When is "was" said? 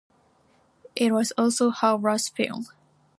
1.11-1.31